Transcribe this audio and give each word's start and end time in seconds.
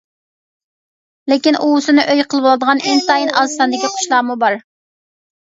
لېكىن 1.33 1.57
ئۇۋىسىنى 1.65 2.05
ئۆي 2.13 2.23
قىلىۋالىدىغان 2.31 2.83
ئىنتايىن 2.93 3.31
ئاز 3.43 3.55
ساندىكى 3.61 3.93
قۇشلارمۇ 3.95 4.41
بار. 4.47 4.61